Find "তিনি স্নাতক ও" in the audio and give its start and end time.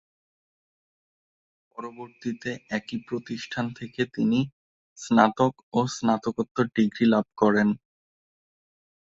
4.15-5.79